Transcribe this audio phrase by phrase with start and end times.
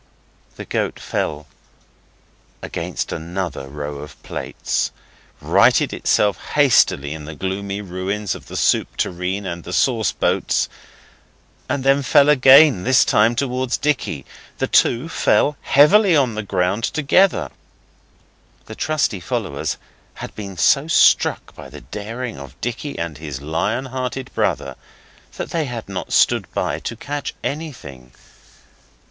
[0.55, 1.45] The goat fell
[2.63, 4.89] against another row of plates,
[5.39, 10.67] righted itself hastily in the gloomy ruins of the soup tureen and the sauce boats,
[11.69, 14.25] and then fell again, this time towards Dicky.
[14.57, 17.51] The two fell heavily on the ground together.
[18.65, 19.77] The trusty followers
[20.15, 24.77] had been so struck by the daring of Dicky and his lion hearted brother,
[25.37, 28.13] that they had not stood by to catch anything.